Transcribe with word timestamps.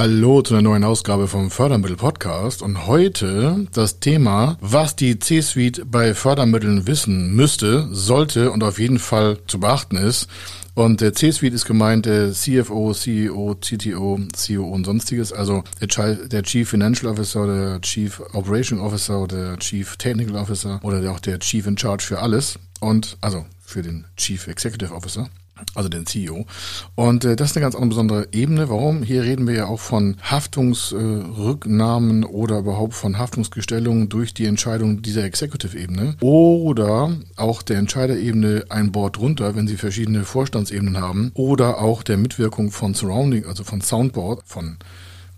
Hallo 0.00 0.40
zu 0.40 0.54
einer 0.54 0.62
neuen 0.62 0.84
Ausgabe 0.84 1.28
vom 1.28 1.50
Fördermittel 1.50 1.94
Podcast. 1.94 2.62
Und 2.62 2.86
heute 2.86 3.66
das 3.74 4.00
Thema, 4.00 4.56
was 4.62 4.96
die 4.96 5.18
C-Suite 5.18 5.82
bei 5.84 6.14
Fördermitteln 6.14 6.86
wissen 6.86 7.36
müsste, 7.36 7.86
sollte 7.92 8.50
und 8.50 8.64
auf 8.64 8.78
jeden 8.78 8.98
Fall 8.98 9.36
zu 9.46 9.60
beachten 9.60 9.98
ist. 9.98 10.26
Und 10.72 11.02
der 11.02 11.12
C-Suite 11.12 11.52
ist 11.52 11.66
gemeint 11.66 12.06
der 12.06 12.32
CFO, 12.32 12.94
CEO, 12.94 13.56
CTO, 13.60 14.18
CEO 14.32 14.64
und 14.64 14.86
sonstiges, 14.86 15.34
also 15.34 15.64
der 15.82 16.42
Chief 16.44 16.66
Financial 16.66 17.12
Officer, 17.12 17.46
der 17.46 17.80
Chief 17.82 18.22
Operation 18.32 18.80
Officer, 18.80 19.26
der 19.26 19.58
Chief 19.58 19.98
Technical 19.98 20.36
Officer 20.36 20.80
oder 20.82 21.10
auch 21.10 21.20
der 21.20 21.40
Chief 21.40 21.66
in 21.66 21.76
Charge 21.76 22.04
für 22.04 22.20
alles. 22.20 22.58
Und 22.80 23.18
also 23.20 23.44
für 23.60 23.82
den 23.82 24.06
Chief 24.16 24.46
Executive 24.46 24.94
Officer 24.94 25.28
also 25.74 25.88
den 25.88 26.06
CEO. 26.06 26.46
Und 26.94 27.24
äh, 27.24 27.36
das 27.36 27.50
ist 27.50 27.56
eine 27.56 27.64
ganz 27.64 27.74
andere 27.74 27.90
besondere 27.90 28.28
Ebene. 28.32 28.68
Warum? 28.68 29.02
Hier 29.02 29.22
reden 29.22 29.46
wir 29.46 29.54
ja 29.54 29.66
auch 29.66 29.80
von 29.80 30.16
Haftungsrücknahmen 30.22 32.22
äh, 32.22 32.26
oder 32.26 32.58
überhaupt 32.58 32.94
von 32.94 33.18
Haftungsgestellungen 33.18 34.08
durch 34.08 34.34
die 34.34 34.46
Entscheidung 34.46 35.02
dieser 35.02 35.24
Executive-Ebene 35.24 36.16
oder 36.20 37.16
auch 37.36 37.62
der 37.62 37.78
Entscheiderebene 37.78 38.64
ein 38.68 38.92
Board 38.92 39.18
runter, 39.18 39.56
wenn 39.56 39.66
Sie 39.66 39.76
verschiedene 39.76 40.24
Vorstandsebenen 40.24 41.00
haben 41.00 41.30
oder 41.34 41.78
auch 41.78 42.02
der 42.02 42.16
Mitwirkung 42.16 42.70
von 42.70 42.94
Surrounding, 42.94 43.46
also 43.46 43.64
von 43.64 43.80
Soundboard, 43.80 44.42
von 44.44 44.78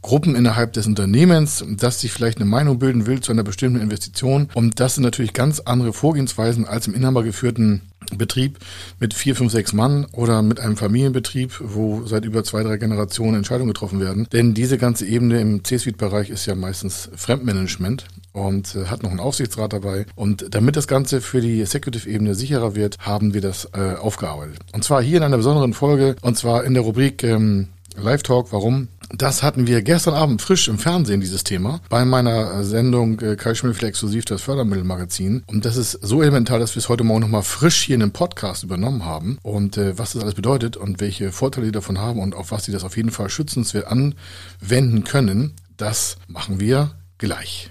Gruppen 0.02 0.34
innerhalb 0.34 0.72
des 0.72 0.86
Unternehmens, 0.86 1.64
dass 1.68 2.00
sich 2.00 2.12
vielleicht 2.12 2.38
eine 2.38 2.44
Meinung 2.44 2.80
bilden 2.80 3.06
will 3.06 3.20
zu 3.20 3.30
einer 3.30 3.44
bestimmten 3.44 3.80
Investition. 3.80 4.48
Und 4.52 4.80
das 4.80 4.96
sind 4.96 5.04
natürlich 5.04 5.32
ganz 5.32 5.60
andere 5.60 5.92
Vorgehensweisen 5.92 6.66
als 6.66 6.88
im 6.88 6.94
inhabergeführten 6.94 7.82
Betrieb 8.18 8.58
mit 8.98 9.14
vier, 9.14 9.36
fünf, 9.36 9.52
sechs 9.52 9.72
Mann 9.72 10.06
oder 10.12 10.42
mit 10.42 10.60
einem 10.60 10.76
Familienbetrieb, 10.76 11.60
wo 11.60 12.04
seit 12.06 12.24
über 12.24 12.44
zwei, 12.44 12.62
drei 12.62 12.76
Generationen 12.76 13.36
Entscheidungen 13.36 13.72
getroffen 13.72 14.00
werden. 14.00 14.26
Denn 14.32 14.54
diese 14.54 14.78
ganze 14.78 15.06
Ebene 15.06 15.40
im 15.40 15.64
C-Suite-Bereich 15.64 16.30
ist 16.30 16.46
ja 16.46 16.54
meistens 16.54 17.10
Fremdmanagement 17.14 18.06
und 18.32 18.74
äh, 18.74 18.86
hat 18.86 19.02
noch 19.02 19.10
einen 19.10 19.20
Aufsichtsrat 19.20 19.72
dabei. 19.72 20.06
Und 20.14 20.54
damit 20.54 20.76
das 20.76 20.88
Ganze 20.88 21.20
für 21.20 21.40
die 21.40 21.60
Executive-Ebene 21.60 22.34
sicherer 22.34 22.74
wird, 22.74 22.98
haben 22.98 23.34
wir 23.34 23.40
das 23.40 23.68
äh, 23.74 23.94
aufgearbeitet. 23.94 24.58
Und 24.72 24.84
zwar 24.84 25.02
hier 25.02 25.18
in 25.18 25.22
einer 25.22 25.36
besonderen 25.36 25.74
Folge, 25.74 26.16
und 26.22 26.36
zwar 26.36 26.64
in 26.64 26.74
der 26.74 26.82
Rubrik 26.82 27.22
ähm, 27.24 27.68
Live 27.96 28.22
Talk, 28.22 28.52
warum? 28.52 28.88
Das 29.14 29.42
hatten 29.42 29.66
wir 29.66 29.82
gestern 29.82 30.14
Abend 30.14 30.40
frisch 30.40 30.68
im 30.68 30.78
Fernsehen, 30.78 31.20
dieses 31.20 31.44
Thema, 31.44 31.80
bei 31.90 32.04
meiner 32.04 32.60
äh, 32.60 32.64
Sendung 32.64 33.20
äh, 33.20 33.36
Kai 33.36 33.54
Schmilfler 33.54 33.88
exklusiv 33.88 34.24
das 34.24 34.40
Fördermittelmagazin. 34.40 35.42
Und 35.46 35.64
das 35.66 35.76
ist 35.76 35.98
so 36.00 36.22
elementar, 36.22 36.58
dass 36.58 36.74
wir 36.74 36.80
es 36.80 36.88
heute 36.88 37.04
Morgen 37.04 37.20
nochmal 37.20 37.42
frisch 37.42 37.82
hier 37.82 37.94
in 37.94 38.00
dem 38.00 38.12
Podcast 38.12 38.62
übernommen 38.62 39.04
haben. 39.04 39.38
Und 39.42 39.76
äh, 39.76 39.98
was 39.98 40.12
das 40.12 40.22
alles 40.22 40.34
bedeutet 40.34 40.78
und 40.78 41.00
welche 41.00 41.30
Vorteile 41.32 41.66
die 41.66 41.72
davon 41.72 41.98
haben 41.98 42.20
und 42.20 42.34
auf 42.34 42.50
was 42.50 42.64
sie 42.64 42.72
das 42.72 42.84
auf 42.84 42.96
jeden 42.96 43.10
Fall 43.10 43.28
schützenswert 43.28 43.86
anwenden 43.86 45.04
können, 45.04 45.52
das 45.76 46.16
machen 46.26 46.58
wir 46.58 46.92
gleich. 47.18 47.70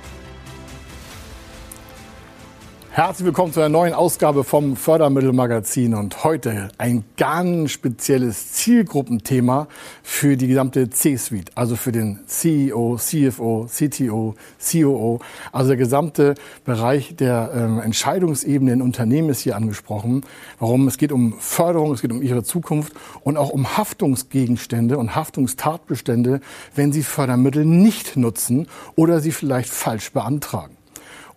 Herzlich 2.93 3.25
willkommen 3.25 3.53
zu 3.53 3.61
einer 3.61 3.69
neuen 3.69 3.93
Ausgabe 3.93 4.43
vom 4.43 4.75
Fördermittelmagazin 4.75 5.93
und 5.95 6.25
heute 6.25 6.67
ein 6.77 7.05
ganz 7.15 7.71
spezielles 7.71 8.51
Zielgruppenthema 8.51 9.69
für 10.03 10.35
die 10.35 10.47
gesamte 10.47 10.89
C-Suite, 10.89 11.51
also 11.55 11.77
für 11.77 11.93
den 11.93 12.19
CEO, 12.25 12.97
CFO, 12.97 13.69
CTO, 13.69 14.35
COO, 14.59 15.19
also 15.53 15.69
der 15.69 15.77
gesamte 15.77 16.35
Bereich 16.65 17.15
der 17.15 17.51
ähm, 17.55 17.79
Entscheidungsebene 17.79 18.73
in 18.73 18.81
Unternehmen 18.81 19.29
ist 19.29 19.39
hier 19.39 19.55
angesprochen. 19.55 20.25
Warum? 20.59 20.89
Es 20.89 20.97
geht 20.97 21.13
um 21.13 21.39
Förderung, 21.39 21.93
es 21.93 22.01
geht 22.01 22.11
um 22.11 22.21
ihre 22.21 22.43
Zukunft 22.43 22.91
und 23.23 23.37
auch 23.37 23.51
um 23.51 23.77
Haftungsgegenstände 23.77 24.97
und 24.97 25.15
Haftungstatbestände, 25.15 26.41
wenn 26.75 26.91
sie 26.91 27.03
Fördermittel 27.03 27.63
nicht 27.63 28.17
nutzen 28.17 28.67
oder 28.97 29.21
sie 29.21 29.31
vielleicht 29.31 29.69
falsch 29.69 30.11
beantragen. 30.11 30.75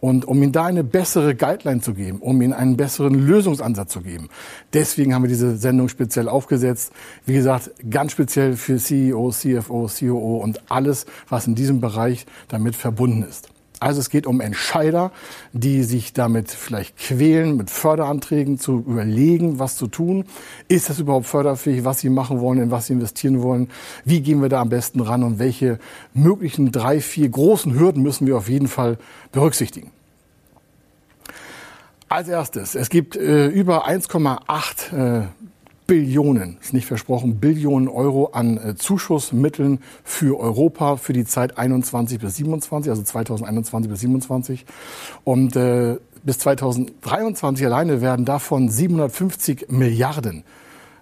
Und 0.04 0.26
um 0.26 0.42
ihnen 0.42 0.52
da 0.52 0.66
eine 0.66 0.84
bessere 0.84 1.34
Guideline 1.34 1.80
zu 1.80 1.94
geben, 1.94 2.18
um 2.18 2.42
ihnen 2.42 2.52
einen 2.52 2.76
besseren 2.76 3.26
Lösungsansatz 3.26 3.90
zu 3.90 4.02
geben. 4.02 4.28
Deswegen 4.74 5.14
haben 5.14 5.22
wir 5.22 5.30
diese 5.30 5.56
Sendung 5.56 5.88
speziell 5.88 6.28
aufgesetzt. 6.28 6.92
Wie 7.24 7.32
gesagt, 7.32 7.70
ganz 7.88 8.12
speziell 8.12 8.54
für 8.54 8.76
CEO, 8.76 9.30
CFO, 9.30 9.88
COO 9.88 10.36
und 10.42 10.60
alles, 10.70 11.06
was 11.30 11.46
in 11.46 11.54
diesem 11.54 11.80
Bereich 11.80 12.26
damit 12.48 12.76
verbunden 12.76 13.22
ist. 13.22 13.53
Also 13.80 14.00
es 14.00 14.08
geht 14.08 14.26
um 14.26 14.40
Entscheider, 14.40 15.12
die 15.52 15.82
sich 15.82 16.12
damit 16.12 16.50
vielleicht 16.50 16.96
quälen, 16.96 17.56
mit 17.56 17.70
Förderanträgen 17.70 18.58
zu 18.58 18.78
überlegen, 18.78 19.58
was 19.58 19.76
zu 19.76 19.88
tun. 19.88 20.24
Ist 20.68 20.88
das 20.88 21.00
überhaupt 21.00 21.26
förderfähig, 21.26 21.84
was 21.84 21.98
sie 22.00 22.08
machen 22.08 22.40
wollen, 22.40 22.60
in 22.60 22.70
was 22.70 22.86
sie 22.86 22.92
investieren 22.92 23.42
wollen? 23.42 23.68
Wie 24.04 24.20
gehen 24.20 24.40
wir 24.40 24.48
da 24.48 24.60
am 24.60 24.68
besten 24.68 25.00
ran 25.00 25.22
und 25.22 25.38
welche 25.38 25.78
möglichen 26.12 26.72
drei, 26.72 27.00
vier 27.00 27.28
großen 27.28 27.78
Hürden 27.78 28.02
müssen 28.02 28.26
wir 28.26 28.36
auf 28.36 28.48
jeden 28.48 28.68
Fall 28.68 28.96
berücksichtigen? 29.32 29.90
Als 32.08 32.28
erstes, 32.28 32.76
es 32.76 32.90
gibt 32.90 33.16
äh, 33.16 33.48
über 33.48 33.88
1,8 33.88 35.22
äh, 35.22 35.26
Billionen, 35.86 36.56
ist 36.62 36.72
nicht 36.72 36.86
versprochen, 36.86 37.40
Billionen 37.40 37.88
Euro 37.88 38.30
an 38.32 38.56
äh, 38.56 38.74
Zuschussmitteln 38.74 39.80
für 40.02 40.40
Europa 40.40 40.96
für 40.96 41.12
die 41.12 41.24
Zeit 41.24 41.58
21 41.58 42.18
bis 42.18 42.36
27, 42.36 42.90
also 42.90 43.02
2021 43.02 43.90
bis 43.90 44.00
27. 44.00 44.64
Und 45.24 45.56
äh, 45.56 45.96
bis 46.22 46.38
2023 46.38 47.66
alleine 47.66 48.00
werden 48.00 48.24
davon 48.24 48.70
750 48.70 49.66
Milliarden 49.68 50.44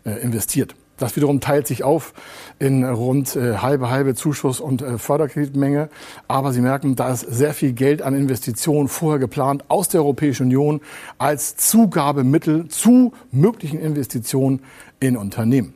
äh, 0.05 0.21
investiert. 0.21 0.75
Das 1.03 1.17
wiederum 1.17 1.41
teilt 1.41 1.67
sich 1.67 1.83
auf 1.83 2.15
in 2.61 2.85
rund 2.85 3.35
äh, 3.35 3.57
halbe, 3.57 3.91
halbe 3.91 4.15
Zuschuss- 4.15 4.61
und 4.61 4.83
äh, 4.83 4.99
Förderkreditmenge. 4.99 5.89
Aber 6.29 6.53
Sie 6.53 6.61
merken, 6.61 6.95
da 6.95 7.13
ist 7.13 7.23
sehr 7.23 7.55
viel 7.55 7.73
Geld 7.73 8.03
an 8.03 8.15
Investitionen 8.15 8.87
vorher 8.87 9.19
geplant 9.19 9.65
aus 9.67 9.89
der 9.89 10.01
Europäischen 10.01 10.45
Union 10.45 10.81
als 11.19 11.57
Zugabemittel 11.57 12.69
zu 12.69 13.13
möglichen 13.33 13.81
Investitionen 13.81 14.61
in 15.01 15.17
Unternehmen. 15.17 15.75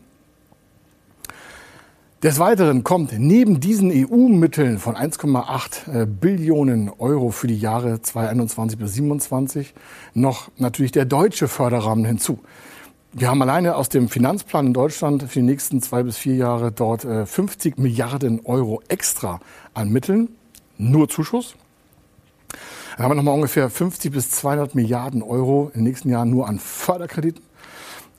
Des 2.22 2.38
Weiteren 2.38 2.84
kommt 2.84 3.12
neben 3.19 3.59
diesen 3.59 3.91
EU-Mitteln 3.91 4.78
von 4.78 4.94
1,8 4.94 6.03
äh, 6.03 6.06
Billionen 6.06 6.88
Euro 6.98 7.31
für 7.31 7.48
die 7.48 7.59
Jahre 7.59 8.00
2021 8.00 8.78
bis 8.78 8.95
2027 8.95 9.74
noch 10.15 10.51
natürlich 10.56 10.92
der 10.92 11.04
deutsche 11.04 11.48
Förderrahmen 11.48 12.04
hinzu. 12.04 12.39
Wir 13.18 13.30
haben 13.30 13.41
alleine 13.41 13.77
aus 13.77 13.89
dem 13.89 14.10
Finanzplan 14.10 14.66
in 14.66 14.72
Deutschland 14.74 15.22
für 15.22 15.39
die 15.39 15.47
nächsten 15.47 15.80
zwei 15.80 16.03
bis 16.03 16.18
vier 16.18 16.34
Jahre 16.34 16.71
dort 16.71 17.01
50 17.01 17.78
äh, 17.78 17.80
Milliarden 17.80 18.45
Euro 18.45 18.83
extra 18.89 19.41
an 19.72 19.89
Mitteln, 19.89 20.36
nur 20.77 21.09
Zuschuss. 21.09 21.57
Dann 22.97 23.04
haben 23.04 23.13
wir 23.13 23.15
nochmal 23.15 23.36
ungefähr 23.36 23.71
50 23.71 24.13
bis 24.13 24.33
200 24.33 24.74
Milliarden 24.74 25.22
Euro 25.22 25.71
in 25.72 25.80
den 25.80 25.84
nächsten 25.84 26.10
Jahren 26.10 26.28
nur 26.28 26.47
an 26.47 26.59
Förderkrediten 26.59 27.42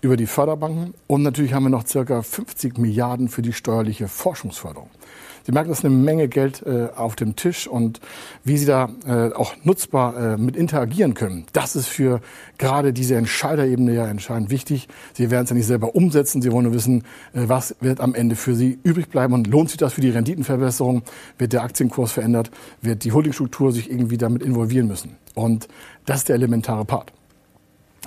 über 0.02 0.18
die 0.18 0.28
Förderbanken. 0.28 0.94
Und 1.08 1.24
natürlich 1.24 1.54
haben 1.54 1.64
wir 1.64 1.70
noch 1.70 1.88
circa 1.88 2.22
50 2.22 2.78
Milliarden 2.78 3.30
für 3.30 3.42
die 3.42 3.54
steuerliche 3.54 4.08
Forschungsförderung. 4.08 4.90
Sie 5.48 5.54
merken, 5.54 5.70
das 5.70 5.80
ist 5.80 5.86
eine 5.86 5.96
Menge 5.96 6.28
Geld 6.28 6.62
äh, 6.66 6.90
auf 6.94 7.16
dem 7.16 7.38
Tisch 7.38 7.70
und 7.70 8.02
wie 8.44 8.58
Sie 8.58 8.66
da 8.66 8.90
äh, 9.08 9.32
auch 9.32 9.54
nutzbar 9.64 10.34
äh, 10.34 10.38
mit 10.38 10.58
interagieren 10.58 11.14
können, 11.14 11.46
das 11.54 11.78
ist 11.78 11.88
für 11.88 12.20
gerade 12.58 12.92
diese 12.92 13.16
Entscheiderebene 13.16 13.94
ja 13.94 14.08
entscheidend 14.08 14.50
wichtig. 14.50 14.90
Sie 15.14 15.32
werden 15.32 15.46
es 15.46 15.50
ja 15.52 15.56
nicht 15.56 15.68
selber 15.68 15.96
umsetzen, 15.96 16.42
Sie 16.42 16.52
wollen 16.52 16.66
nur 16.66 16.74
wissen, 16.74 17.06
äh, 17.32 17.44
was 17.48 17.78
wird 17.80 18.02
am 18.02 18.14
Ende 18.14 18.36
für 18.36 18.56
Sie 18.56 18.78
übrig 18.84 19.08
bleiben 19.08 19.34
und 19.34 19.48
lohnt 19.48 19.70
sich 19.70 19.78
das 19.78 19.94
für 19.94 20.02
die 20.02 20.10
Renditenverbesserung, 20.10 21.04
wird 21.38 21.54
der 21.54 21.64
Aktienkurs 21.64 22.12
verändert, 22.12 22.52
wird 22.82 23.06
die 23.06 23.14
Holdingstruktur 23.14 23.72
sich 23.72 23.90
irgendwie 23.90 24.18
damit 24.18 24.44
involvieren 24.44 24.88
müssen. 24.88 25.16
Und 25.34 25.70
das 26.06 26.18
ist 26.18 26.28
der 26.28 26.36
elementare 26.36 26.84
Part. 26.84 27.14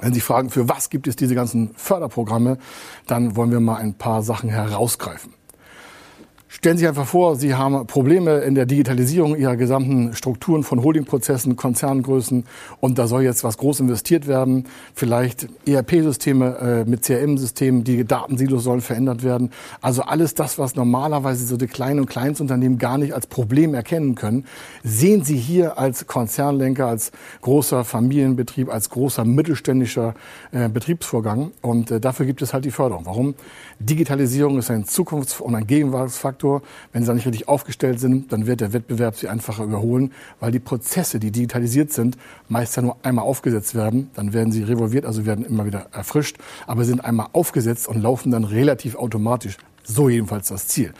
Wenn 0.00 0.14
Sie 0.14 0.20
fragen, 0.20 0.50
für 0.50 0.69
was 0.69 0.90
gibt 0.90 1.08
es 1.08 1.16
diese 1.16 1.34
ganzen 1.34 1.75
Förderprogramme, 1.75 2.58
dann 3.06 3.37
wollen 3.37 3.50
wir 3.50 3.60
mal 3.60 3.76
ein 3.76 3.94
paar 3.94 4.22
Sachen 4.22 4.48
herausgreifen. 4.48 5.34
Stellen 6.52 6.76
Sie 6.76 6.81
sich 6.81 6.88
einfach 6.88 7.06
vor, 7.06 7.37
Sie 7.37 7.55
haben 7.55 7.87
Probleme 7.87 8.38
in 8.38 8.56
der 8.56 8.67
Digitalisierung 8.67 9.37
Ihrer 9.37 9.55
gesamten 9.55 10.17
Strukturen 10.17 10.64
von 10.64 10.82
Holdingprozessen, 10.82 11.55
Konzerngrößen 11.55 12.44
und 12.81 12.99
da 12.99 13.06
soll 13.06 13.23
jetzt 13.23 13.44
was 13.44 13.56
groß 13.56 13.79
investiert 13.79 14.26
werden. 14.26 14.64
Vielleicht 14.93 15.47
ERP-Systeme 15.64 16.56
äh, 16.58 16.91
mit 16.91 17.02
CRM-Systemen, 17.05 17.85
die 17.85 18.05
Datensilos 18.05 18.64
sollen 18.64 18.81
verändert 18.81 19.23
werden. 19.23 19.52
Also 19.81 20.02
alles 20.02 20.35
das, 20.35 20.58
was 20.58 20.75
normalerweise 20.75 21.47
so 21.47 21.56
die 21.56 21.69
kleinen 21.69 22.00
und 22.00 22.06
Kleinstunternehmen 22.06 22.79
gar 22.79 22.99
nicht 22.99 23.14
als 23.14 23.29
Problem 23.29 23.73
erkennen 23.73 24.17
können, 24.17 24.44
sehen 24.82 25.23
Sie 25.23 25.37
hier 25.37 25.79
als 25.79 26.08
Konzernlenker, 26.08 26.88
als 26.88 27.12
großer 27.43 27.85
Familienbetrieb, 27.85 28.70
als 28.70 28.91
großer 28.91 29.25
mittelständischer 29.25 30.14
äh, 30.50 30.69
Betriebsvorgang. 30.69 31.52
Und 31.62 31.93
äh, 31.93 32.00
dafür 32.00 32.26
gibt 32.26 32.43
es 32.43 32.52
halt 32.52 32.64
die 32.64 32.73
Förderung. 32.73 33.06
Warum? 33.06 33.37
Digitalisierung 33.79 34.58
ist 34.58 34.69
ein 34.73 34.85
Zukunfts- 34.85 35.41
und 35.41 35.55
ein 35.55 35.69
Gegenwartsfaktor. 35.69 36.39
Wenn 36.92 37.02
sie 37.02 37.08
da 37.08 37.14
nicht 37.14 37.26
richtig 37.26 37.48
aufgestellt 37.48 38.00
sind, 38.00 38.32
dann 38.32 38.46
wird 38.46 38.60
der 38.60 38.72
Wettbewerb 38.72 39.16
sie 39.16 39.28
einfacher 39.28 39.64
überholen, 39.64 40.12
weil 40.40 40.52
die 40.52 40.58
Prozesse, 40.58 41.20
die 41.20 41.31
digitalisiert 41.31 41.92
sind, 41.92 42.16
meist 42.48 42.76
ja 42.76 42.82
nur 42.82 42.96
einmal 43.02 43.25
aufgesetzt 43.25 43.75
werden. 43.75 44.10
Dann 44.14 44.32
werden 44.32 44.52
sie 44.52 44.62
revolviert, 44.62 45.04
also 45.04 45.26
werden 45.26 45.44
immer 45.44 45.64
wieder 45.66 45.87
erfrischt, 45.92 46.37
aber 46.66 46.84
sind 46.84 47.04
einmal 47.04 47.28
aufgesetzt 47.32 47.88
und 47.88 48.00
laufen 48.00 48.31
dann 48.31 48.44
relativ 48.44 48.96
automatisch. 48.96 49.56
So 49.84 50.08
jedenfalls 50.08 50.48
das 50.48 50.69
Ziel. 50.69 50.92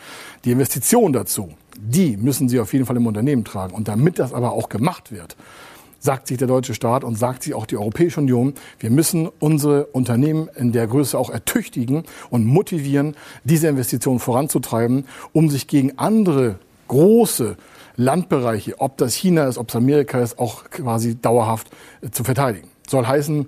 Die 0.43 0.51
Investitionen 0.51 1.13
dazu, 1.13 1.49
die 1.77 2.17
müssen 2.17 2.49
Sie 2.49 2.59
auf 2.59 2.73
jeden 2.73 2.85
Fall 2.85 2.97
im 2.97 3.07
Unternehmen 3.07 3.45
tragen. 3.45 3.73
Und 3.73 3.87
damit 3.87 4.19
das 4.19 4.33
aber 4.33 4.51
auch 4.51 4.69
gemacht 4.69 5.11
wird, 5.11 5.35
sagt 6.01 6.27
sich 6.27 6.37
der 6.37 6.47
deutsche 6.47 6.73
Staat 6.73 7.03
und 7.03 7.17
sagt 7.17 7.43
sich 7.43 7.53
auch 7.53 7.65
die 7.65 7.77
Europäische 7.77 8.19
Union, 8.19 8.55
wir 8.79 8.89
müssen 8.89 9.29
unsere 9.39 9.85
Unternehmen 9.85 10.49
in 10.55 10.71
der 10.71 10.87
Größe 10.87 11.17
auch 11.17 11.29
ertüchtigen 11.29 12.03
und 12.29 12.45
motivieren, 12.45 13.15
diese 13.43 13.67
Investitionen 13.67 14.19
voranzutreiben, 14.19 15.05
um 15.31 15.49
sich 15.49 15.67
gegen 15.67 15.97
andere 15.99 16.57
große 16.87 17.55
Landbereiche, 17.95 18.79
ob 18.79 18.97
das 18.97 19.13
China 19.13 19.45
ist, 19.45 19.57
ob 19.57 19.69
es 19.69 19.75
Amerika 19.75 20.19
ist, 20.21 20.39
auch 20.39 20.65
quasi 20.69 21.15
dauerhaft 21.15 21.69
äh, 22.01 22.09
zu 22.09 22.23
verteidigen. 22.23 22.67
Soll 22.87 23.05
heißen, 23.05 23.47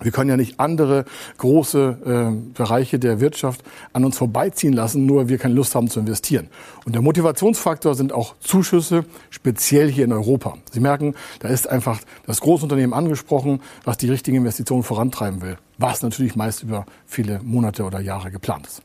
wir 0.00 0.12
können 0.12 0.30
ja 0.30 0.36
nicht 0.36 0.60
andere 0.60 1.04
große 1.38 2.32
äh, 2.32 2.54
Bereiche 2.54 2.98
der 2.98 3.20
Wirtschaft 3.20 3.62
an 3.92 4.04
uns 4.04 4.16
vorbeiziehen 4.16 4.72
lassen, 4.72 5.06
nur 5.06 5.28
wir 5.28 5.38
keine 5.38 5.54
Lust 5.54 5.74
haben 5.74 5.88
zu 5.88 6.00
investieren. 6.00 6.48
Und 6.84 6.94
der 6.94 7.02
Motivationsfaktor 7.02 7.94
sind 7.94 8.12
auch 8.12 8.36
Zuschüsse, 8.40 9.04
speziell 9.30 9.90
hier 9.90 10.04
in 10.04 10.12
Europa. 10.12 10.56
Sie 10.70 10.80
merken, 10.80 11.14
da 11.40 11.48
ist 11.48 11.68
einfach 11.68 12.00
das 12.26 12.40
Großunternehmen 12.40 12.94
angesprochen, 12.94 13.60
was 13.84 13.98
die 13.98 14.08
richtigen 14.08 14.38
Investitionen 14.38 14.82
vorantreiben 14.82 15.42
will, 15.42 15.58
was 15.78 16.02
natürlich 16.02 16.36
meist 16.36 16.62
über 16.62 16.86
viele 17.06 17.40
Monate 17.42 17.84
oder 17.84 18.00
Jahre 18.00 18.30
geplant 18.30 18.66
ist. 18.66 18.82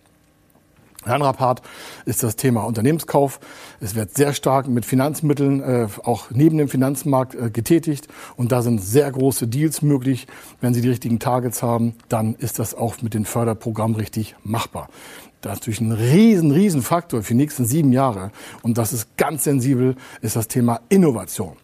Ein 1.05 1.13
anderer 1.13 1.33
Part 1.33 1.61
ist 2.05 2.23
das 2.23 2.38
Thema 2.38 2.61
Unternehmenskauf. 2.61 3.39
Es 3.81 3.95
wird 3.95 4.15
sehr 4.15 4.33
stark 4.33 4.67
mit 4.67 4.85
Finanzmitteln 4.85 5.61
äh, 5.61 5.88
auch 6.03 6.31
neben 6.31 6.57
dem 6.57 6.69
Finanzmarkt 6.69 7.35
äh, 7.35 7.50
getätigt 7.50 8.07
und 8.38 8.51
da 8.53 8.61
sind 8.61 8.81
sehr 8.81 9.11
große 9.11 9.47
Deals 9.47 9.81
möglich. 9.81 10.27
Wenn 10.61 10.73
Sie 10.73 10.81
die 10.81 10.89
richtigen 10.89 11.19
Targets 11.19 11.61
haben, 11.61 11.95
dann 12.07 12.35
ist 12.35 12.57
das 12.59 12.73
auch 12.73 13.01
mit 13.01 13.13
den 13.13 13.25
Förderprogrammen 13.25 13.97
richtig 13.97 14.35
machbar. 14.44 14.88
Das 15.41 15.53
ist 15.53 15.59
natürlich 15.59 15.81
ein 15.81 15.91
riesen, 15.91 16.51
riesen 16.51 16.81
Faktor 16.81 17.21
für 17.21 17.33
die 17.33 17.39
nächsten 17.39 17.65
sieben 17.65 17.91
Jahre 17.91 18.31
und 18.61 18.77
das 18.77 18.94
ist 18.94 19.17
ganz 19.17 19.44
sensibel, 19.44 19.95
ist 20.21 20.38
das 20.38 20.47
Thema 20.47 20.79
Innovation. 20.88 21.57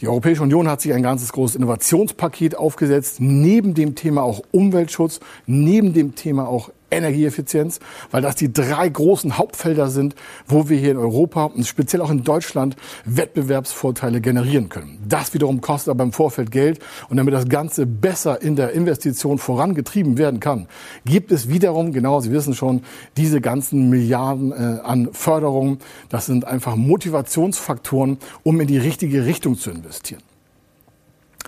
Die 0.00 0.08
Europäische 0.08 0.42
Union 0.42 0.66
hat 0.66 0.80
sich 0.80 0.94
ein 0.94 1.02
ganzes 1.02 1.30
großes 1.32 1.56
Innovationspaket 1.56 2.56
aufgesetzt, 2.56 3.16
neben 3.20 3.74
dem 3.74 3.94
Thema 3.94 4.22
auch 4.22 4.40
Umweltschutz, 4.50 5.20
neben 5.44 5.92
dem 5.92 6.14
Thema 6.14 6.48
auch 6.48 6.70
Energieeffizienz, 6.90 7.80
weil 8.10 8.22
das 8.22 8.36
die 8.36 8.52
drei 8.52 8.88
großen 8.88 9.38
Hauptfelder 9.38 9.88
sind, 9.88 10.14
wo 10.46 10.68
wir 10.68 10.78
hier 10.78 10.92
in 10.92 10.96
Europa 10.96 11.44
und 11.44 11.66
speziell 11.66 12.02
auch 12.02 12.10
in 12.10 12.24
Deutschland 12.24 12.76
Wettbewerbsvorteile 13.04 14.20
generieren 14.20 14.68
können. 14.68 14.98
Das 15.06 15.34
wiederum 15.34 15.60
kostet 15.60 15.90
aber 15.90 16.04
im 16.04 16.12
Vorfeld 16.12 16.50
Geld 16.50 16.80
und 17.08 17.16
damit 17.16 17.34
das 17.34 17.48
Ganze 17.48 17.86
besser 17.86 18.40
in 18.42 18.56
der 18.56 18.72
Investition 18.72 19.38
vorangetrieben 19.38 20.18
werden 20.18 20.40
kann, 20.40 20.66
gibt 21.04 21.32
es 21.32 21.48
wiederum, 21.48 21.92
genau, 21.92 22.20
Sie 22.20 22.32
wissen 22.32 22.54
schon, 22.54 22.82
diese 23.16 23.40
ganzen 23.40 23.90
Milliarden 23.90 24.52
äh, 24.52 24.80
an 24.82 25.08
Förderungen. 25.12 25.78
Das 26.08 26.26
sind 26.26 26.46
einfach 26.46 26.76
Motivationsfaktoren, 26.76 28.18
um 28.42 28.60
in 28.60 28.66
die 28.66 28.78
richtige 28.78 29.26
Richtung 29.26 29.56
zu 29.56 29.70
investieren. 29.70 30.22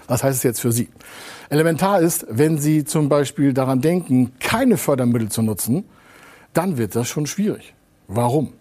Was 0.09 0.25
heißt 0.25 0.39
es 0.39 0.43
jetzt 0.43 0.61
für 0.61 0.73
Sie? 0.73 0.89
Elementar 1.49 2.01
ist, 2.01 2.27
wenn 2.29 2.59
Sie 2.59 2.85
zum 2.85 3.09
Beispiel 3.09 3.53
daran 3.53 3.81
denken, 3.81 4.33
keine 4.41 4.77
Fördermittel 4.77 5.29
zu 5.29 5.43
nutzen, 5.43 5.85
dann 6.53 6.79
wird 6.79 6.97
das 6.97 7.09
schon 7.09 7.27
schwierig. 7.27 7.75
Warum? 8.09 8.53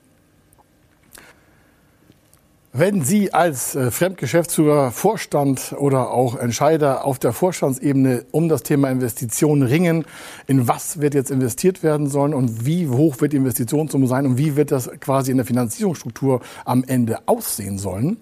Wenn 2.73 3.03
Sie 3.03 3.33
als 3.33 3.75
äh, 3.75 3.91
Fremdgeschäftsführer, 3.91 4.91
Vorstand 4.91 5.75
oder 5.77 6.11
auch 6.11 6.37
Entscheider 6.37 7.03
auf 7.03 7.19
der 7.19 7.33
Vorstandsebene 7.33 8.23
um 8.31 8.47
das 8.47 8.63
Thema 8.63 8.89
Investitionen 8.89 9.63
ringen, 9.63 10.05
in 10.47 10.69
was 10.69 11.01
wird 11.01 11.13
jetzt 11.13 11.31
investiert 11.31 11.83
werden 11.83 12.07
sollen 12.07 12.33
und 12.33 12.65
wie 12.65 12.87
hoch 12.87 13.19
wird 13.19 13.33
die 13.33 13.37
Investitionssumme 13.37 14.07
sein 14.07 14.25
und 14.25 14.37
wie 14.37 14.55
wird 14.55 14.71
das 14.71 14.89
quasi 15.01 15.31
in 15.31 15.37
der 15.37 15.45
Finanzierungsstruktur 15.45 16.39
am 16.63 16.85
Ende 16.85 17.19
aussehen 17.25 17.77
sollen, 17.77 18.19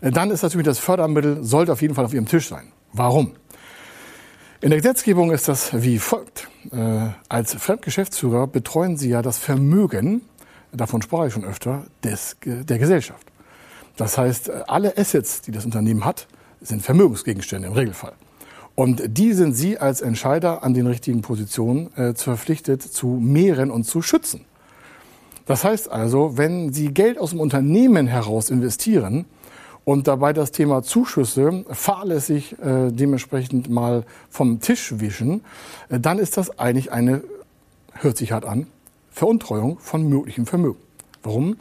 dann 0.00 0.30
ist 0.30 0.42
natürlich 0.42 0.66
das 0.66 0.78
Fördermittel, 0.78 1.44
sollte 1.44 1.72
auf 1.72 1.82
jeden 1.82 1.94
Fall 1.94 2.04
auf 2.04 2.14
Ihrem 2.14 2.26
Tisch 2.26 2.48
sein. 2.48 2.72
Warum? 2.92 3.32
In 4.62 4.70
der 4.70 4.78
Gesetzgebung 4.78 5.30
ist 5.30 5.48
das 5.48 5.82
wie 5.82 5.98
folgt. 5.98 6.48
Äh, 6.70 7.08
als 7.28 7.54
Fremdgeschäftsführer 7.54 8.46
betreuen 8.46 8.96
Sie 8.96 9.08
ja 9.08 9.22
das 9.22 9.38
Vermögen, 9.38 10.22
davon 10.72 11.00
sprach 11.02 11.26
ich 11.26 11.32
schon 11.32 11.44
öfter, 11.44 11.84
des, 12.04 12.36
der 12.44 12.78
Gesellschaft. 12.78 13.26
Das 13.96 14.18
heißt, 14.18 14.50
alle 14.68 14.96
Assets, 14.96 15.42
die 15.42 15.50
das 15.50 15.64
Unternehmen 15.64 16.04
hat, 16.04 16.26
sind 16.60 16.82
Vermögensgegenstände 16.82 17.68
im 17.68 17.74
Regelfall. 17.74 18.12
Und 18.74 19.02
die 19.06 19.32
sind 19.32 19.52
Sie 19.54 19.78
als 19.78 20.00
Entscheider 20.00 20.62
an 20.62 20.74
den 20.74 20.86
richtigen 20.86 21.22
Positionen 21.22 21.92
äh, 21.96 22.14
verpflichtet 22.14 22.82
zu 22.82 23.06
mehren 23.08 23.70
und 23.70 23.84
zu 23.84 24.00
schützen. 24.00 24.44
Das 25.46 25.64
heißt 25.64 25.90
also, 25.90 26.38
wenn 26.38 26.72
Sie 26.72 26.94
Geld 26.94 27.18
aus 27.18 27.30
dem 27.30 27.40
Unternehmen 27.40 28.06
heraus 28.06 28.50
investieren 28.50 29.26
und 29.90 30.06
dabei 30.06 30.32
das 30.32 30.52
Thema 30.52 30.84
Zuschüsse 30.84 31.64
fahrlässig 31.68 32.52
äh, 32.60 32.92
dementsprechend 32.92 33.70
mal 33.70 34.04
vom 34.28 34.60
Tisch 34.60 35.00
wischen, 35.00 35.42
äh, 35.88 35.98
dann 35.98 36.20
ist 36.20 36.36
das 36.36 36.60
eigentlich 36.60 36.92
eine, 36.92 37.24
hört 37.94 38.16
sich 38.16 38.30
hart 38.30 38.44
an, 38.44 38.68
Veruntreuung 39.10 39.80
von 39.80 40.08
möglichem 40.08 40.46
Vermögen. 40.46 40.78
Warum? 41.24 41.56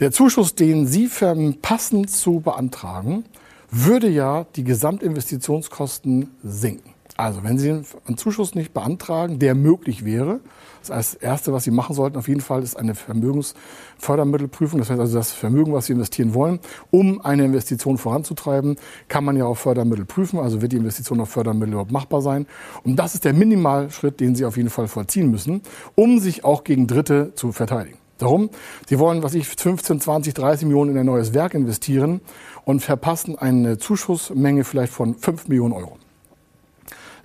Der 0.00 0.12
Zuschuss, 0.12 0.54
den 0.54 0.86
Sie 0.86 1.08
verpassen 1.08 2.08
zu 2.08 2.40
beantragen, 2.40 3.26
würde 3.70 4.08
ja 4.08 4.46
die 4.56 4.64
Gesamtinvestitionskosten 4.64 6.30
senken. 6.42 6.94
Also, 7.18 7.42
wenn 7.42 7.58
Sie 7.58 7.68
einen 7.68 8.16
Zuschuss 8.16 8.54
nicht 8.54 8.72
beantragen, 8.72 9.40
der 9.40 9.56
möglich 9.56 10.04
wäre, 10.04 10.38
das 10.86 11.14
Erste, 11.14 11.52
was 11.52 11.64
Sie 11.64 11.72
machen 11.72 11.92
sollten, 11.92 12.16
auf 12.16 12.28
jeden 12.28 12.40
Fall, 12.40 12.62
ist 12.62 12.76
eine 12.76 12.94
Vermögensfördermittelprüfung. 12.94 14.78
Das 14.78 14.88
heißt 14.88 15.00
also, 15.00 15.18
das 15.18 15.32
Vermögen, 15.32 15.72
was 15.72 15.86
Sie 15.86 15.94
investieren 15.94 16.32
wollen, 16.32 16.60
um 16.92 17.20
eine 17.20 17.44
Investition 17.44 17.98
voranzutreiben, 17.98 18.76
kann 19.08 19.24
man 19.24 19.36
ja 19.36 19.46
auf 19.46 19.58
Fördermittel 19.58 20.04
prüfen. 20.04 20.38
Also 20.38 20.62
wird 20.62 20.70
die 20.70 20.76
Investition 20.76 21.20
auf 21.20 21.30
Fördermittel 21.30 21.72
überhaupt 21.72 21.90
machbar 21.90 22.22
sein. 22.22 22.46
Und 22.84 22.94
das 22.94 23.16
ist 23.16 23.24
der 23.24 23.32
Minimalschritt, 23.32 24.20
den 24.20 24.36
Sie 24.36 24.44
auf 24.44 24.56
jeden 24.56 24.70
Fall 24.70 24.86
vollziehen 24.86 25.28
müssen, 25.28 25.62
um 25.96 26.20
sich 26.20 26.44
auch 26.44 26.62
gegen 26.62 26.86
Dritte 26.86 27.32
zu 27.34 27.50
verteidigen. 27.50 27.98
Darum, 28.18 28.50
sie 28.88 29.00
wollen, 29.00 29.24
was 29.24 29.34
ich, 29.34 29.48
15, 29.48 30.00
20, 30.00 30.34
30 30.34 30.66
Millionen 30.66 30.92
in 30.92 30.98
ein 30.98 31.06
neues 31.06 31.34
Werk 31.34 31.54
investieren 31.54 32.20
und 32.64 32.78
verpassen 32.80 33.36
eine 33.36 33.78
Zuschussmenge 33.78 34.62
vielleicht 34.62 34.92
von 34.92 35.16
5 35.16 35.48
Millionen 35.48 35.72
Euro. 35.72 35.98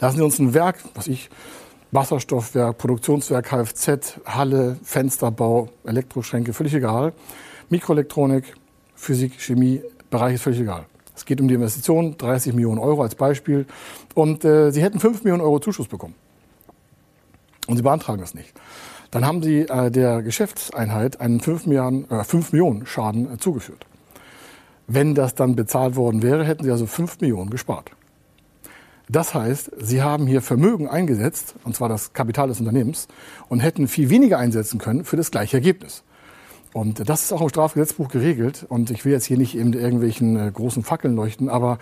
Lassen 0.04 0.18
Sie 0.18 0.24
uns 0.26 0.38
ein 0.38 0.54
Werk, 0.54 0.80
was 0.96 1.08
ich, 1.08 1.30
Wasserstoffwerk, 1.94 2.78
Produktionswerk, 2.78 3.46
Kfz, 3.46 4.20
Halle, 4.26 4.76
Fensterbau, 4.84 5.70
Elektroschränke, 5.86 6.52
völlig 6.52 6.74
egal. 6.74 7.14
Mikroelektronik, 7.70 8.54
Physik, 8.96 9.40
Chemie, 9.40 9.82
Bereich 10.10 10.34
ist 10.34 10.42
völlig 10.42 10.60
egal. 10.60 10.88
Es 11.16 11.24
geht 11.24 11.40
um 11.40 11.48
die 11.48 11.54
Investition, 11.54 12.18
30 12.18 12.52
Millionen 12.54 12.80
Euro 12.80 13.02
als 13.02 13.16
Beispiel. 13.16 13.66
Und 14.14 14.44
äh, 14.44 14.72
Sie 14.72 14.84
hätten 14.84 15.00
5 15.00 15.24
Millionen 15.24 15.42
Euro 15.42 15.62
Zuschuss 15.62 15.88
bekommen. 15.88 16.16
Und 17.68 17.78
Sie 17.78 17.84
beantragen 17.84 18.20
das 18.20 18.34
nicht. 18.34 18.52
Dann 19.10 19.26
haben 19.26 19.42
sie 19.42 19.62
äh, 19.62 19.90
der 19.90 20.22
Geschäftseinheit 20.22 21.22
einen 21.22 21.40
5 21.40 21.66
Millionen, 21.66 22.12
äh, 22.12 22.26
5 22.26 22.52
Millionen 22.52 22.86
Schaden 22.86 23.36
äh, 23.36 23.38
zugeführt. 23.38 23.86
Wenn 24.86 25.16
das 25.16 25.34
dann 25.34 25.56
bezahlt 25.56 25.96
worden 25.96 26.22
wäre, 26.24 26.44
hätten 26.44 26.66
sie 26.66 26.72
also 26.72 26.88
5 26.88 27.22
Millionen 27.22 27.50
gespart. 27.50 27.92
Das 29.10 29.34
heißt, 29.34 29.72
sie 29.80 30.02
haben 30.02 30.28
hier 30.28 30.42
Vermögen 30.42 30.88
eingesetzt, 30.88 31.56
und 31.64 31.76
zwar 31.76 31.90
das 31.90 32.14
Kapital 32.14 32.48
des 32.48 32.60
Unternehmens, 32.60 33.08
und 33.50 33.60
hätten 33.60 33.88
viel 33.88 34.10
weniger 34.10 34.40
einsetzen 34.40 34.80
können 34.80 35.04
für 35.04 35.18
das 35.18 35.32
gleiche 35.32 35.58
Ergebnis. 35.58 36.04
Und 36.74 37.08
das 37.08 37.24
ist 37.24 37.32
auch 37.32 37.42
im 37.42 37.50
Strafgesetzbuch 37.50 38.08
geregelt. 38.08 38.66
Und 38.68 38.90
ich 38.90 39.06
will 39.06 39.12
jetzt 39.12 39.26
hier 39.26 39.38
nicht 39.38 39.56
in 39.56 39.74
irgendwelchen 39.74 40.36
äh, 40.36 40.52
großen 40.52 40.84
Fackeln 40.84 41.16
leuchten, 41.16 41.50
aber 41.50 41.78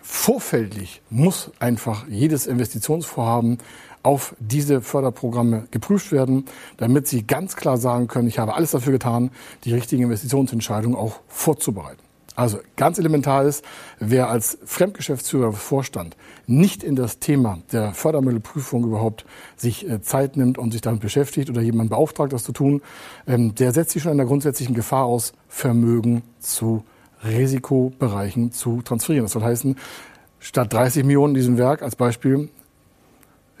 vorfältig 0.00 1.02
muss 1.10 1.50
einfach 1.60 2.06
jedes 2.08 2.46
Investitionsvorhaben 2.46 3.58
auf 4.02 4.34
diese 4.38 4.82
Förderprogramme 4.82 5.66
geprüft 5.70 6.12
werden, 6.12 6.44
damit 6.76 7.08
Sie 7.08 7.26
ganz 7.26 7.56
klar 7.56 7.78
sagen 7.78 8.06
können, 8.06 8.28
ich 8.28 8.38
habe 8.38 8.54
alles 8.54 8.72
dafür 8.72 8.92
getan, 8.92 9.30
die 9.64 9.72
richtigen 9.72 10.04
Investitionsentscheidungen 10.04 10.96
auch 10.96 11.20
vorzubereiten. 11.28 12.03
Also 12.36 12.58
ganz 12.76 12.98
elementar 12.98 13.44
ist, 13.44 13.64
wer 14.00 14.28
als 14.28 14.58
Fremdgeschäftsführer 14.64 15.52
Vorstand 15.52 16.16
nicht 16.46 16.82
in 16.82 16.96
das 16.96 17.20
Thema 17.20 17.58
der 17.70 17.94
Fördermittelprüfung 17.94 18.84
überhaupt 18.84 19.24
sich 19.56 19.88
äh, 19.88 20.02
Zeit 20.02 20.36
nimmt 20.36 20.58
und 20.58 20.72
sich 20.72 20.80
damit 20.80 21.00
beschäftigt 21.00 21.48
oder 21.48 21.60
jemand 21.60 21.90
beauftragt, 21.90 22.32
das 22.32 22.42
zu 22.42 22.52
tun, 22.52 22.82
ähm, 23.26 23.54
der 23.54 23.72
setzt 23.72 23.92
sich 23.92 24.02
schon 24.02 24.12
in 24.12 24.18
der 24.18 24.26
grundsätzlichen 24.26 24.74
Gefahr 24.74 25.04
aus, 25.04 25.32
Vermögen 25.48 26.22
zu 26.40 26.84
Risikobereichen 27.24 28.50
zu 28.50 28.82
transferieren. 28.82 29.26
Das 29.26 29.32
soll 29.32 29.42
heißen, 29.42 29.76
statt 30.40 30.72
30 30.72 31.04
Millionen 31.04 31.34
in 31.34 31.40
diesem 31.40 31.58
Werk 31.58 31.82
als 31.82 31.94
Beispiel 31.94 32.48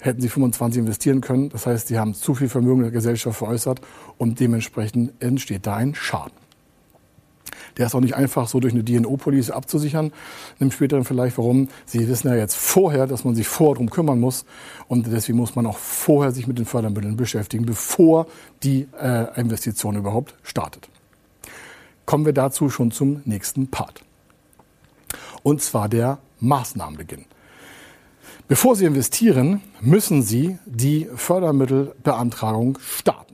hätten 0.00 0.20
sie 0.20 0.28
25 0.28 0.80
investieren 0.80 1.20
können. 1.20 1.48
Das 1.48 1.66
heißt, 1.66 1.88
sie 1.88 1.98
haben 1.98 2.12
zu 2.14 2.34
viel 2.34 2.48
Vermögen 2.48 2.82
der 2.82 2.90
Gesellschaft 2.90 3.38
veräußert 3.38 3.80
und 4.18 4.38
dementsprechend 4.40 5.12
entsteht 5.22 5.66
da 5.66 5.76
ein 5.76 5.94
Schaden. 5.94 6.43
Der 7.76 7.86
ist 7.86 7.94
auch 7.94 8.00
nicht 8.00 8.14
einfach 8.14 8.48
so 8.48 8.60
durch 8.60 8.72
eine 8.72 8.84
DNO-Police 8.84 9.50
abzusichern. 9.50 10.12
Im 10.60 10.70
späteren 10.70 11.04
vielleicht, 11.04 11.38
warum? 11.38 11.68
Sie 11.86 12.08
wissen 12.08 12.28
ja 12.28 12.36
jetzt 12.36 12.56
vorher, 12.56 13.06
dass 13.06 13.24
man 13.24 13.34
sich 13.34 13.48
vorher 13.48 13.74
darum 13.74 13.90
kümmern 13.90 14.20
muss. 14.20 14.44
Und 14.88 15.06
deswegen 15.06 15.38
muss 15.38 15.54
man 15.54 15.66
auch 15.66 15.78
vorher 15.78 16.32
sich 16.32 16.46
mit 16.46 16.58
den 16.58 16.66
Fördermitteln 16.66 17.16
beschäftigen, 17.16 17.66
bevor 17.66 18.26
die 18.62 18.88
äh, 19.00 19.40
Investition 19.40 19.96
überhaupt 19.96 20.34
startet. 20.42 20.88
Kommen 22.06 22.26
wir 22.26 22.32
dazu 22.32 22.68
schon 22.68 22.90
zum 22.90 23.22
nächsten 23.24 23.68
Part. 23.68 24.02
Und 25.42 25.62
zwar 25.62 25.88
der 25.88 26.18
Maßnahmenbeginn. 26.40 27.24
Bevor 28.46 28.76
Sie 28.76 28.84
investieren, 28.84 29.62
müssen 29.80 30.22
Sie 30.22 30.58
die 30.66 31.08
Fördermittelbeantragung 31.14 32.78
starten. 32.80 33.33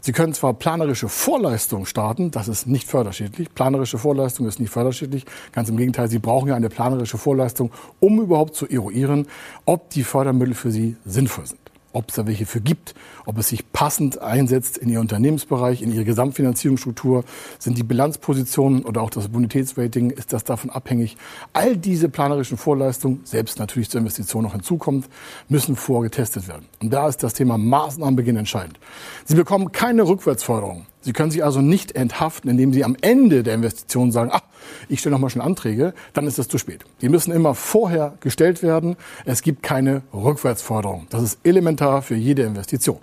Sie 0.00 0.12
können 0.12 0.32
zwar 0.32 0.54
planerische 0.54 1.08
Vorleistung 1.08 1.86
starten, 1.86 2.30
das 2.30 2.48
ist 2.48 2.66
nicht 2.66 2.88
förderschädlich. 2.88 3.52
Planerische 3.54 3.98
Vorleistung 3.98 4.46
ist 4.46 4.60
nicht 4.60 4.70
förderschädlich. 4.70 5.24
Ganz 5.52 5.68
im 5.68 5.76
Gegenteil, 5.76 6.08
Sie 6.08 6.18
brauchen 6.18 6.48
ja 6.48 6.54
eine 6.54 6.68
planerische 6.68 7.18
Vorleistung, 7.18 7.72
um 8.00 8.20
überhaupt 8.20 8.54
zu 8.54 8.66
eruieren, 8.66 9.26
ob 9.64 9.90
die 9.90 10.04
Fördermittel 10.04 10.54
für 10.54 10.70
Sie 10.70 10.96
sinnvoll 11.04 11.46
sind 11.46 11.67
ob 11.92 12.10
es 12.10 12.16
da 12.16 12.26
welche 12.26 12.46
für 12.46 12.60
gibt, 12.60 12.94
ob 13.24 13.38
es 13.38 13.48
sich 13.48 13.72
passend 13.72 14.20
einsetzt 14.20 14.78
in 14.78 14.88
Ihr 14.88 15.00
Unternehmensbereich, 15.00 15.82
in 15.82 15.92
Ihre 15.92 16.04
Gesamtfinanzierungsstruktur, 16.04 17.24
sind 17.58 17.78
die 17.78 17.82
Bilanzpositionen 17.82 18.84
oder 18.84 19.02
auch 19.02 19.10
das 19.10 19.28
Bonitätsrating, 19.28 20.10
ist 20.10 20.32
das 20.32 20.44
davon 20.44 20.70
abhängig. 20.70 21.16
All 21.52 21.76
diese 21.76 22.08
planerischen 22.08 22.58
Vorleistungen, 22.58 23.20
selbst 23.24 23.58
natürlich 23.58 23.90
zur 23.90 24.00
Investition 24.00 24.44
noch 24.44 24.52
hinzukommt, 24.52 25.08
müssen 25.48 25.76
vorgetestet 25.76 26.48
werden. 26.48 26.66
Und 26.80 26.92
da 26.92 27.08
ist 27.08 27.22
das 27.22 27.34
Thema 27.34 27.58
Maßnahmenbeginn 27.58 28.36
entscheidend. 28.36 28.78
Sie 29.24 29.34
bekommen 29.34 29.72
keine 29.72 30.06
Rückwärtsförderung. 30.06 30.86
Sie 31.00 31.12
können 31.12 31.30
sich 31.30 31.44
also 31.44 31.60
nicht 31.60 31.92
enthaften, 31.92 32.48
indem 32.48 32.72
Sie 32.72 32.84
am 32.84 32.96
Ende 33.00 33.42
der 33.42 33.54
Investition 33.54 34.10
sagen, 34.10 34.30
ach, 34.32 34.42
ich 34.88 35.00
stelle 35.00 35.14
noch 35.14 35.20
mal 35.20 35.30
schon 35.30 35.42
Anträge, 35.42 35.94
dann 36.12 36.26
ist 36.26 36.38
es 36.38 36.48
zu 36.48 36.58
spät. 36.58 36.84
Die 37.00 37.08
müssen 37.08 37.32
immer 37.32 37.54
vorher 37.54 38.14
gestellt 38.20 38.62
werden. 38.62 38.96
Es 39.24 39.42
gibt 39.42 39.62
keine 39.62 40.02
Rückwärtsforderung. 40.12 41.06
Das 41.10 41.22
ist 41.22 41.38
elementar 41.44 42.02
für 42.02 42.16
jede 42.16 42.42
Investition. 42.42 42.98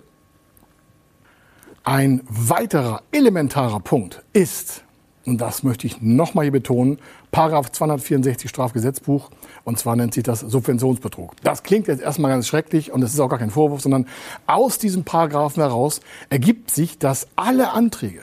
Ein 1.84 2.20
weiterer 2.28 3.02
elementarer 3.12 3.80
Punkt 3.80 4.24
ist, 4.32 4.82
und 5.26 5.40
das 5.40 5.62
möchte 5.62 5.86
ich 5.86 6.00
nochmal 6.00 6.44
hier 6.44 6.52
betonen, 6.52 6.98
Paragraph 7.30 7.72
264 7.72 8.48
Strafgesetzbuch, 8.48 9.30
und 9.64 9.78
zwar 9.78 9.96
nennt 9.96 10.14
sich 10.14 10.22
das 10.22 10.40
Subventionsbetrug. 10.40 11.32
Das 11.42 11.62
klingt 11.62 11.88
jetzt 11.88 12.02
erstmal 12.02 12.30
ganz 12.30 12.46
schrecklich 12.46 12.92
und 12.92 13.02
es 13.02 13.12
ist 13.12 13.20
auch 13.20 13.28
gar 13.28 13.38
kein 13.38 13.50
Vorwurf, 13.50 13.80
sondern 13.80 14.06
aus 14.46 14.78
diesem 14.78 15.04
Paragraphen 15.04 15.62
heraus 15.62 16.00
ergibt 16.30 16.70
sich, 16.70 16.98
dass 16.98 17.26
alle 17.36 17.72
Anträge 17.72 18.22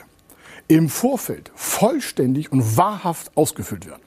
im 0.66 0.88
Vorfeld 0.88 1.52
vollständig 1.54 2.50
und 2.50 2.76
wahrhaft 2.76 3.36
ausgefüllt 3.36 3.86
werden. 3.86 4.02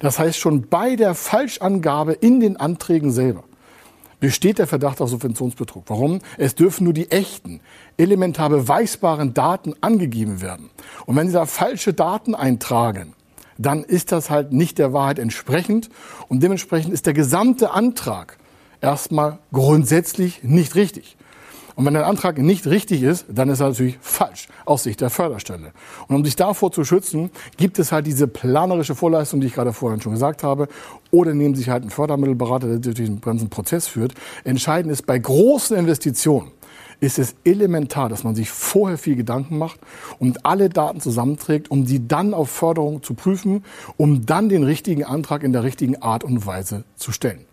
Das 0.00 0.18
heißt, 0.18 0.38
schon 0.38 0.68
bei 0.68 0.96
der 0.96 1.14
Falschangabe 1.14 2.12
in 2.12 2.40
den 2.40 2.56
Anträgen 2.56 3.10
selber 3.10 3.44
besteht 4.26 4.58
der 4.58 4.66
Verdacht 4.66 5.00
auf 5.00 5.08
Subventionsbetrug. 5.08 5.84
Warum? 5.86 6.18
Es 6.36 6.56
dürfen 6.56 6.82
nur 6.82 6.92
die 6.92 7.12
echten, 7.12 7.60
elementar 7.96 8.50
beweisbaren 8.50 9.34
Daten 9.34 9.74
angegeben 9.82 10.40
werden. 10.40 10.70
Und 11.04 11.14
wenn 11.14 11.28
Sie 11.28 11.34
da 11.34 11.46
falsche 11.46 11.94
Daten 11.94 12.34
eintragen, 12.34 13.12
dann 13.56 13.84
ist 13.84 14.10
das 14.10 14.28
halt 14.28 14.50
nicht 14.50 14.78
der 14.78 14.92
Wahrheit 14.92 15.20
entsprechend 15.20 15.90
und 16.26 16.42
dementsprechend 16.42 16.92
ist 16.92 17.06
der 17.06 17.12
gesamte 17.12 17.70
Antrag 17.70 18.36
erstmal 18.80 19.38
grundsätzlich 19.52 20.42
nicht 20.42 20.74
richtig. 20.74 21.16
Und 21.76 21.84
wenn 21.84 21.92
der 21.92 22.06
Antrag 22.06 22.38
nicht 22.38 22.66
richtig 22.66 23.02
ist, 23.02 23.26
dann 23.28 23.50
ist 23.50 23.60
er 23.60 23.68
natürlich 23.68 23.98
falsch 24.00 24.48
aus 24.64 24.84
Sicht 24.84 25.02
der 25.02 25.10
Förderstelle. 25.10 25.72
Und 26.08 26.16
um 26.16 26.24
sich 26.24 26.34
davor 26.34 26.72
zu 26.72 26.84
schützen, 26.84 27.30
gibt 27.58 27.78
es 27.78 27.92
halt 27.92 28.06
diese 28.06 28.26
planerische 28.26 28.94
Vorleistung, 28.94 29.42
die 29.42 29.48
ich 29.48 29.52
gerade 29.52 29.74
vorhin 29.74 30.00
schon 30.00 30.12
gesagt 30.12 30.42
habe. 30.42 30.68
Oder 31.10 31.34
nehmen 31.34 31.54
sich 31.54 31.68
halt 31.68 31.82
einen 31.82 31.90
Fördermittelberater, 31.90 32.66
der 32.66 32.78
durch 32.78 32.94
den 32.94 33.20
ganzen 33.20 33.50
Prozess 33.50 33.86
führt. 33.86 34.14
Entscheidend 34.42 34.90
ist 34.90 35.04
bei 35.04 35.18
großen 35.18 35.76
Investitionen, 35.76 36.50
ist 37.00 37.18
es 37.18 37.34
elementar, 37.44 38.08
dass 38.08 38.24
man 38.24 38.34
sich 38.34 38.48
vorher 38.48 38.96
viel 38.96 39.16
Gedanken 39.16 39.58
macht 39.58 39.78
und 40.18 40.46
alle 40.46 40.70
Daten 40.70 41.02
zusammenträgt, 41.02 41.70
um 41.70 41.84
die 41.84 42.08
dann 42.08 42.32
auf 42.32 42.48
Förderung 42.48 43.02
zu 43.02 43.12
prüfen, 43.12 43.64
um 43.98 44.24
dann 44.24 44.48
den 44.48 44.64
richtigen 44.64 45.04
Antrag 45.04 45.42
in 45.42 45.52
der 45.52 45.62
richtigen 45.62 46.00
Art 46.00 46.24
und 46.24 46.46
Weise 46.46 46.84
zu 46.96 47.12
stellen. 47.12 47.44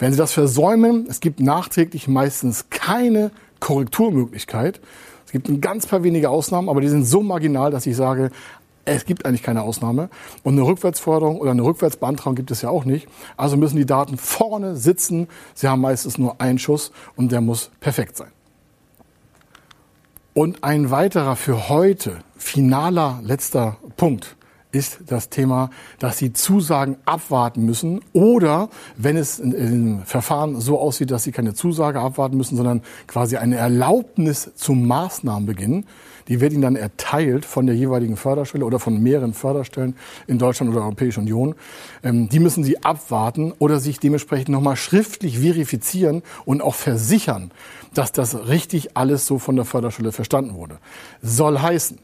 Wenn 0.00 0.10
Sie 0.12 0.18
das 0.18 0.32
versäumen, 0.32 1.06
es 1.08 1.20
gibt 1.20 1.38
nachträglich 1.38 2.08
meistens 2.08 2.64
keine 2.70 3.30
Korrekturmöglichkeit. 3.60 4.80
Es 5.26 5.32
gibt 5.32 5.48
ein 5.48 5.60
ganz 5.60 5.86
paar 5.86 6.02
wenige 6.02 6.28
Ausnahmen, 6.28 6.68
aber 6.68 6.80
die 6.80 6.88
sind 6.88 7.04
so 7.04 7.22
marginal, 7.22 7.70
dass 7.70 7.86
ich 7.86 7.96
sage, 7.96 8.30
es 8.84 9.04
gibt 9.04 9.24
eigentlich 9.24 9.42
keine 9.42 9.62
Ausnahme. 9.62 10.08
Und 10.42 10.54
eine 10.54 10.62
Rückwärtsforderung 10.62 11.38
oder 11.38 11.52
eine 11.52 11.62
Rückwärtsbeantragung 11.62 12.34
gibt 12.34 12.50
es 12.50 12.62
ja 12.62 12.70
auch 12.70 12.84
nicht. 12.84 13.08
Also 13.36 13.56
müssen 13.56 13.76
die 13.76 13.86
Daten 13.86 14.16
vorne 14.16 14.76
sitzen. 14.76 15.28
Sie 15.54 15.68
haben 15.68 15.80
meistens 15.80 16.18
nur 16.18 16.40
einen 16.40 16.58
Schuss 16.58 16.90
und 17.16 17.30
der 17.30 17.40
muss 17.40 17.70
perfekt 17.80 18.16
sein. 18.16 18.32
Und 20.32 20.64
ein 20.64 20.90
weiterer 20.90 21.36
für 21.36 21.68
heute 21.68 22.18
finaler 22.36 23.20
letzter 23.22 23.76
Punkt 23.96 24.36
ist 24.72 25.00
das 25.06 25.28
Thema, 25.28 25.70
dass 25.98 26.18
sie 26.18 26.32
Zusagen 26.32 26.96
abwarten 27.04 27.64
müssen 27.64 28.00
oder 28.12 28.68
wenn 28.96 29.16
es 29.16 29.38
im 29.38 30.02
Verfahren 30.04 30.60
so 30.60 30.78
aussieht, 30.78 31.10
dass 31.10 31.24
sie 31.24 31.32
keine 31.32 31.54
Zusage 31.54 32.00
abwarten 32.00 32.36
müssen, 32.36 32.56
sondern 32.56 32.82
quasi 33.06 33.36
eine 33.36 33.56
Erlaubnis 33.56 34.50
zum 34.54 34.86
Maßnahmenbeginn, 34.86 35.86
die 36.28 36.40
wird 36.40 36.52
ihnen 36.52 36.62
dann 36.62 36.76
erteilt 36.76 37.44
von 37.44 37.66
der 37.66 37.74
jeweiligen 37.74 38.16
Förderstelle 38.16 38.64
oder 38.64 38.78
von 38.78 39.02
mehreren 39.02 39.34
Förderstellen 39.34 39.96
in 40.28 40.38
Deutschland 40.38 40.70
oder 40.70 40.80
der 40.80 40.86
Europäischen 40.86 41.20
Union. 41.20 41.56
Ähm, 42.04 42.28
die 42.28 42.38
müssen 42.38 42.62
sie 42.62 42.82
abwarten 42.84 43.52
oder 43.58 43.80
sich 43.80 43.98
dementsprechend 43.98 44.50
nochmal 44.50 44.76
schriftlich 44.76 45.40
verifizieren 45.40 46.22
und 46.44 46.62
auch 46.62 46.76
versichern, 46.76 47.50
dass 47.94 48.12
das 48.12 48.46
richtig 48.46 48.96
alles 48.96 49.26
so 49.26 49.38
von 49.38 49.56
der 49.56 49.64
Förderstelle 49.64 50.12
verstanden 50.12 50.54
wurde. 50.54 50.78
Soll 51.20 51.58
heißen, 51.58 51.98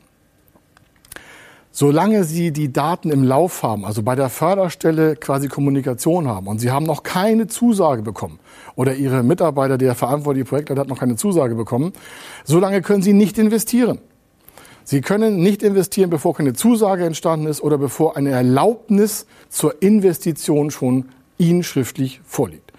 Solange 1.79 2.25
Sie 2.25 2.53
die 2.53 2.73
Daten 2.73 3.11
im 3.11 3.23
Lauf 3.23 3.63
haben, 3.63 3.85
also 3.85 4.03
bei 4.03 4.15
der 4.15 4.31
Förderstelle 4.31 5.15
quasi 5.15 5.49
Kommunikation 5.49 6.27
haben 6.27 6.47
und 6.47 6.59
Sie 6.59 6.71
haben 6.71 6.87
noch 6.87 7.03
keine 7.03 7.49
Zusage 7.49 8.01
bekommen 8.01 8.39
oder 8.77 8.95
Ihre 8.95 9.23
Mitarbeiter, 9.23 9.77
der 9.77 9.95
verantwortliche 9.95 10.47
Projektleiter 10.47 10.81
hat 10.81 10.89
noch 10.89 10.99
keine 10.99 11.17
Zusage 11.17 11.55
bekommen, 11.55 11.93
solange 12.45 12.81
können 12.81 13.03
Sie 13.03 13.13
nicht 13.13 13.37
investieren. 13.37 13.99
Sie 14.85 15.03
können 15.03 15.43
nicht 15.43 15.63
investieren, 15.63 16.09
bevor 16.09 16.35
keine 16.35 16.55
Zusage 16.55 17.05
entstanden 17.05 17.47
ist 17.47 17.61
oder 17.61 17.77
bevor 17.77 18.17
eine 18.17 18.31
Erlaubnis 18.31 19.27
zur 19.51 19.83
Investition 19.83 20.71
schon 20.71 21.11
Ihnen 21.37 21.63
schriftlich 21.63 22.23
vorliegt. 22.25 22.73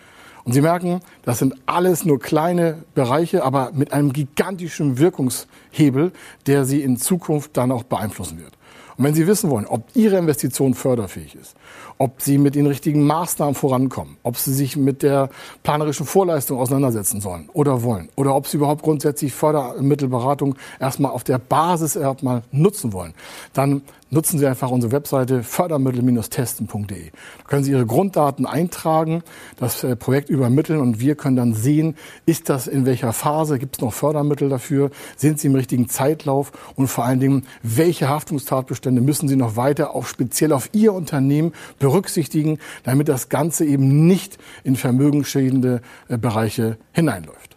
Und 0.43 0.53
Sie 0.53 0.61
merken, 0.61 1.01
das 1.21 1.37
sind 1.37 1.53
alles 1.67 2.03
nur 2.03 2.19
kleine 2.19 2.83
Bereiche, 2.95 3.43
aber 3.43 3.73
mit 3.75 3.93
einem 3.93 4.11
gigantischen 4.11 4.97
Wirkungshebel, 4.97 6.13
der 6.47 6.65
Sie 6.65 6.81
in 6.81 6.97
Zukunft 6.97 7.57
dann 7.57 7.71
auch 7.71 7.83
beeinflussen 7.83 8.39
wird. 8.39 8.56
Und 8.97 9.03
wenn 9.03 9.13
Sie 9.13 9.27
wissen 9.27 9.49
wollen, 9.49 9.67
ob 9.67 9.83
Ihre 9.93 10.17
Investition 10.17 10.73
förderfähig 10.73 11.35
ist, 11.35 11.55
ob 11.99 12.21
Sie 12.21 12.37
mit 12.37 12.55
den 12.55 12.65
richtigen 12.65 13.05
Maßnahmen 13.05 13.53
vorankommen, 13.53 14.17
ob 14.23 14.37
Sie 14.37 14.53
sich 14.53 14.75
mit 14.75 15.03
der 15.03 15.29
planerischen 15.61 16.05
Vorleistung 16.05 16.59
auseinandersetzen 16.59 17.21
sollen 17.21 17.49
oder 17.53 17.83
wollen, 17.83 18.09
oder 18.15 18.35
ob 18.35 18.47
Sie 18.47 18.57
überhaupt 18.57 18.81
grundsätzlich 18.81 19.33
Fördermittelberatung 19.33 20.55
erstmal 20.79 21.11
auf 21.11 21.23
der 21.23 21.37
Basis 21.37 21.95
erstmal 21.95 22.41
nutzen 22.51 22.91
wollen, 22.91 23.13
dann 23.53 23.83
nutzen 24.09 24.39
Sie 24.39 24.47
einfach 24.47 24.71
unsere 24.71 24.91
Webseite 24.93 25.43
fördermittel-testen.de. 25.43 27.11
Da 27.11 27.43
können 27.47 27.63
Sie 27.63 27.71
Ihre 27.71 27.85
Grunddaten 27.85 28.45
eintragen, 28.45 29.23
das 29.57 29.83
äh, 29.83 29.95
Projekt 29.95 30.29
übermitteln 30.29 30.79
und 30.79 30.99
wir 30.99 31.15
können 31.15 31.35
dann 31.35 31.53
sehen, 31.53 31.95
ist 32.25 32.49
das 32.49 32.67
in 32.67 32.85
welcher 32.85 33.13
Phase, 33.13 33.59
gibt 33.59 33.77
es 33.77 33.81
noch 33.81 33.93
Fördermittel 33.93 34.49
dafür, 34.49 34.91
sind 35.15 35.39
Sie 35.39 35.47
im 35.47 35.55
richtigen 35.55 35.89
Zeitlauf 35.89 36.51
und 36.75 36.87
vor 36.87 37.05
allen 37.05 37.19
Dingen, 37.19 37.45
welche 37.63 38.09
Haftungstatbestände 38.09 39.01
müssen 39.01 39.27
Sie 39.27 39.35
noch 39.35 39.55
weiter 39.55 39.95
auf 39.95 40.07
speziell 40.07 40.53
auf 40.53 40.69
Ihr 40.73 40.93
Unternehmen 40.93 41.53
berücksichtigen, 41.79 42.59
damit 42.83 43.09
das 43.09 43.29
Ganze 43.29 43.65
eben 43.65 44.07
nicht 44.07 44.37
in 44.63 44.75
vermögensschädigende 44.75 45.81
äh, 46.07 46.17
Bereiche 46.17 46.77
hineinläuft. 46.93 47.56